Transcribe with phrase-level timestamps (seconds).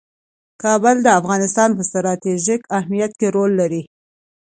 [0.63, 3.81] کابل د افغانستان په ستراتیژیک اهمیت کې رول لري.